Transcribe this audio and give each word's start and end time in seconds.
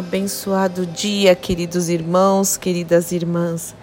Abençoado 0.00 0.86
dia, 0.86 1.34
queridos 1.34 1.90
irmãos, 1.90 2.56
queridas 2.56 3.12
irmãs. 3.12 3.74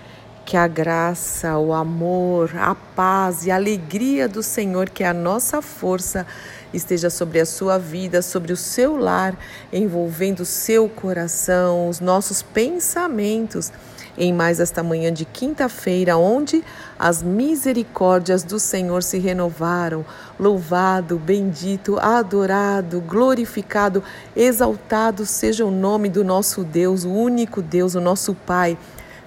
Que 0.44 0.58
a 0.58 0.68
graça, 0.68 1.60
o 1.60 1.72
amor, 1.72 2.58
a 2.58 2.74
paz 2.74 3.46
e 3.46 3.52
a 3.52 3.56
alegria 3.56 4.28
do 4.28 4.42
Senhor, 4.42 4.90
que 4.90 5.04
é 5.04 5.08
a 5.10 5.14
nossa 5.14 5.62
força, 5.62 6.26
esteja 6.74 7.12
sobre 7.12 7.40
a 7.40 7.46
sua 7.46 7.78
vida, 7.78 8.24
sobre 8.24 8.52
o 8.52 8.58
seu 8.58 8.98
lar, 8.98 9.38
envolvendo 9.72 10.40
o 10.40 10.46
seu 10.46 10.90
coração, 10.90 11.88
os 11.88 12.00
nossos 12.00 12.42
pensamentos 12.42 13.72
em 14.18 14.34
mais 14.34 14.60
esta 14.60 14.82
manhã 14.82 15.14
de 15.14 15.24
quinta-feira, 15.24 16.18
onde 16.18 16.64
as 16.98 17.22
misericórdias 17.22 18.44
do 18.44 18.60
Senhor 18.60 19.04
se 19.04 19.20
renovaram. 19.20 20.04
Louvado, 20.40 21.20
bendito, 21.20 22.00
adorado, 22.00 23.00
glorificado, 23.02 24.04
exaltado 24.36 25.26
seja 25.26 25.64
o 25.66 25.72
nome 25.72 26.10
do 26.10 26.24
nosso 26.24 26.64
Deus, 26.64 27.04
o 27.04 27.12
único 27.12 27.62
Deus, 27.62 27.94
o 27.94 28.02
nosso 28.02 28.34
Pai. 28.34 28.78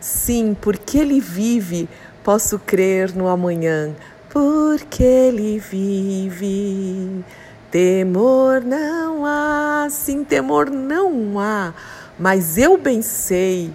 Sim, 0.01 0.57
porque 0.61 0.99
Ele 0.99 1.21
vive, 1.21 1.89
posso 2.25 2.59
crer 2.59 3.15
no 3.15 3.29
amanhã. 3.29 3.95
Porque 4.29 5.05
Ele 5.05 5.59
vive. 5.59 7.25
Temor 7.71 8.62
não 8.62 9.25
há, 9.25 9.87
sim, 9.89 10.25
temor 10.25 10.69
não 10.69 11.39
há, 11.39 11.73
mas 12.19 12.59
eu 12.59 12.77
bem 12.77 13.00
sei 13.00 13.73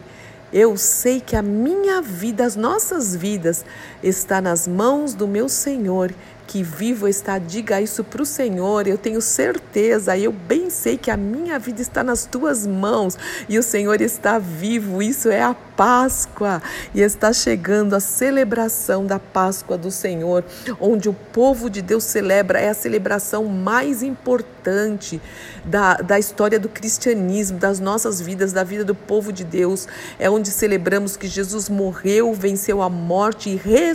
eu 0.53 0.78
sei 0.78 1.19
que 1.19 1.35
a 1.35 1.41
minha 1.41 2.01
vida, 2.01 2.45
as 2.45 2.56
nossas 2.56 3.16
vidas, 3.16 3.66
está 4.08 4.40
nas 4.40 4.68
mãos 4.68 5.14
do 5.14 5.28
meu 5.28 5.50
Senhor 5.50 6.14
que 6.48 6.62
vivo 6.64 7.08
está, 7.08 7.38
diga 7.38 7.82
isso 7.82 8.04
para 8.04 8.22
o 8.22 8.26
Senhor. 8.26 8.88
Eu 8.88 8.98
tenho 8.98 9.22
certeza, 9.22 10.18
eu 10.18 10.32
bem 10.32 10.70
sei 10.70 10.98
que 10.98 11.10
a 11.10 11.18
minha 11.18 11.58
vida 11.58 11.82
está 11.82 12.04
nas 12.04 12.26
tuas 12.26 12.66
mãos 12.66 13.18
e 13.50 13.58
o 13.58 13.64
Senhor 13.64 14.02
está 14.02 14.38
vivo. 14.40 15.02
Isso 15.02 15.30
é 15.30 15.42
a 15.42 15.54
Páscoa 15.54 16.62
e 16.94 17.02
está 17.02 17.34
chegando 17.34 17.96
a 17.96 18.00
celebração 18.00 19.06
da 19.06 19.20
Páscoa 19.20 19.78
do 19.78 19.92
Senhor, 19.92 20.46
onde 20.80 21.10
o 21.10 21.14
povo 21.14 21.70
de 21.70 21.82
Deus 21.82 22.06
celebra, 22.06 22.60
é 22.60 22.70
a 22.70 22.74
celebração 22.74 23.44
mais 23.46 24.02
importante 24.02 25.22
da, 25.66 25.96
da 25.96 26.18
história 26.18 26.58
do 26.58 26.70
cristianismo, 26.70 27.60
das 27.60 27.82
nossas 27.82 28.22
vidas, 28.22 28.54
da 28.54 28.64
vida 28.64 28.86
do 28.86 28.96
povo 28.96 29.34
de 29.34 29.44
Deus. 29.44 29.86
É 30.18 30.30
onde 30.30 30.50
celebramos 30.50 31.18
que 31.18 31.28
Jesus 31.28 31.68
morreu, 31.68 32.34
venceu 32.34 32.82
a 32.82 32.90
morte 32.90 33.50
e 33.50 33.56
ressuscitou 33.58 33.94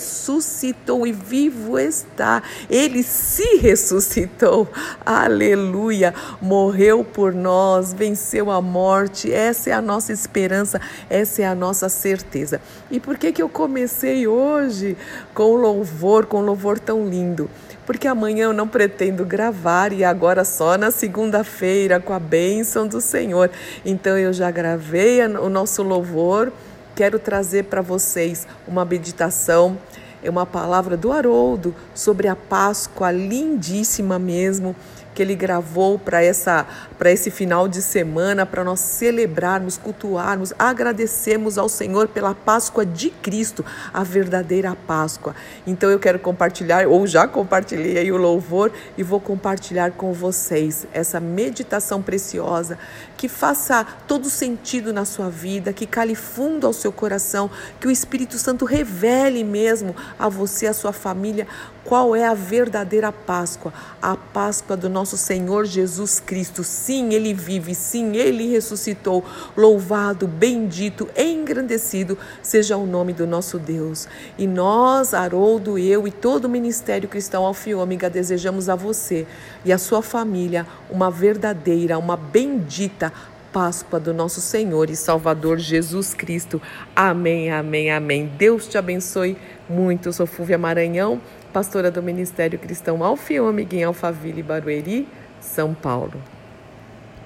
e 1.06 1.12
vivo 1.12 1.78
está. 1.78 2.42
Ele 2.68 3.02
se 3.02 3.56
ressuscitou. 3.56 4.68
Aleluia! 5.04 6.14
Morreu 6.40 7.04
por 7.04 7.34
nós, 7.34 7.92
venceu 7.92 8.50
a 8.50 8.60
morte. 8.60 9.32
Essa 9.32 9.70
é 9.70 9.72
a 9.72 9.80
nossa 9.80 10.12
esperança, 10.12 10.80
essa 11.08 11.42
é 11.42 11.46
a 11.46 11.54
nossa 11.54 11.88
certeza. 11.88 12.60
E 12.90 12.98
por 12.98 13.18
que 13.18 13.32
que 13.32 13.42
eu 13.42 13.48
comecei 13.48 14.26
hoje 14.26 14.96
com 15.34 15.54
louvor, 15.54 16.26
com 16.26 16.40
louvor 16.40 16.78
tão 16.78 17.06
lindo? 17.08 17.48
Porque 17.86 18.06
amanhã 18.06 18.44
eu 18.44 18.52
não 18.52 18.68
pretendo 18.68 19.24
gravar 19.24 19.92
e 19.92 20.04
agora 20.04 20.44
só 20.44 20.78
na 20.78 20.92
segunda-feira 20.92 21.98
com 21.98 22.12
a 22.12 22.20
bênção 22.20 22.86
do 22.86 23.00
Senhor. 23.00 23.50
Então 23.84 24.16
eu 24.16 24.32
já 24.32 24.50
gravei 24.50 25.20
o 25.26 25.48
nosso 25.48 25.82
louvor. 25.82 26.52
Quero 27.00 27.18
trazer 27.18 27.64
para 27.64 27.80
vocês 27.80 28.46
uma 28.68 28.84
meditação 28.84 29.78
é 30.22 30.28
uma 30.28 30.44
palavra 30.44 30.98
do 30.98 31.10
Haroldo 31.10 31.74
sobre 31.94 32.28
a 32.28 32.36
Páscoa, 32.36 33.10
lindíssima 33.10 34.18
mesmo 34.18 34.76
que 35.14 35.22
ele 35.22 35.34
gravou 35.34 35.98
para 35.98 36.22
essa 36.22 36.66
para 36.98 37.10
esse 37.10 37.30
final 37.30 37.66
de 37.66 37.80
semana 37.80 38.44
para 38.44 38.62
nós 38.62 38.80
celebrarmos, 38.80 39.78
cultuarmos, 39.78 40.52
agradecermos 40.58 41.56
ao 41.56 41.68
Senhor 41.68 42.08
pela 42.08 42.34
Páscoa 42.34 42.84
de 42.84 43.08
Cristo, 43.08 43.64
a 43.92 44.04
verdadeira 44.04 44.76
Páscoa. 44.86 45.34
Então 45.66 45.90
eu 45.90 45.98
quero 45.98 46.18
compartilhar 46.18 46.86
ou 46.86 47.06
já 47.06 47.26
compartilhei 47.26 47.96
aí 47.96 48.12
o 48.12 48.18
louvor 48.18 48.70
e 48.98 49.02
vou 49.02 49.18
compartilhar 49.18 49.92
com 49.92 50.12
vocês 50.12 50.86
essa 50.92 51.18
meditação 51.18 52.02
preciosa 52.02 52.78
que 53.16 53.28
faça 53.28 53.86
todo 54.06 54.30
sentido 54.30 54.92
na 54.92 55.04
sua 55.04 55.28
vida, 55.28 55.72
que 55.72 55.86
cale 55.86 56.14
fundo 56.14 56.66
ao 56.66 56.72
seu 56.72 56.90
coração, 56.90 57.50
que 57.78 57.86
o 57.86 57.90
Espírito 57.90 58.38
Santo 58.38 58.64
revele 58.64 59.44
mesmo 59.44 59.94
a 60.18 60.28
você, 60.28 60.66
a 60.66 60.72
sua 60.72 60.92
família, 60.92 61.46
qual 61.84 62.14
é 62.14 62.26
a 62.26 62.34
verdadeira 62.34 63.12
Páscoa, 63.12 63.72
a 64.00 64.16
Páscoa 64.16 64.76
do 64.76 64.88
nosso 65.10 65.16
Senhor 65.16 65.64
Jesus 65.64 66.20
Cristo. 66.20 66.62
Sim, 66.62 67.14
ele 67.14 67.34
vive, 67.34 67.74
sim, 67.74 68.16
ele 68.16 68.48
ressuscitou. 68.48 69.24
Louvado, 69.56 70.28
bendito, 70.28 71.08
engrandecido 71.16 72.16
seja 72.40 72.76
o 72.76 72.86
nome 72.86 73.12
do 73.12 73.26
nosso 73.26 73.58
Deus. 73.58 74.06
E 74.38 74.46
nós, 74.46 75.12
Haroldo, 75.12 75.76
eu 75.76 76.06
e 76.06 76.12
todo 76.12 76.44
o 76.44 76.48
Ministério 76.48 77.08
Cristão 77.08 77.44
Alfiômega, 77.44 78.08
desejamos 78.08 78.68
a 78.68 78.76
você 78.76 79.26
e 79.64 79.72
a 79.72 79.78
sua 79.78 80.00
família 80.00 80.64
uma 80.88 81.10
verdadeira, 81.10 81.98
uma 81.98 82.16
bendita 82.16 83.12
Páscoa 83.52 83.98
do 83.98 84.14
nosso 84.14 84.40
Senhor 84.40 84.90
e 84.90 84.94
Salvador 84.94 85.58
Jesus 85.58 86.14
Cristo. 86.14 86.62
Amém, 86.94 87.50
amém, 87.50 87.90
amém. 87.90 88.30
Deus 88.38 88.68
te 88.68 88.78
abençoe 88.78 89.36
muito. 89.68 90.08
Eu 90.08 90.12
sou 90.12 90.24
Fúvia 90.24 90.56
Maranhão 90.56 91.20
pastora 91.50 91.90
do 91.90 92.02
Ministério 92.02 92.58
Cristão 92.58 93.04
Alfiômega 93.04 93.76
em 93.76 93.84
Alphaville, 93.84 94.42
Barueri, 94.42 95.06
São 95.40 95.74
Paulo. 95.74 96.14